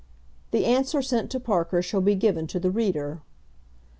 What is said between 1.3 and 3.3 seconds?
Parker shall be given to the reader.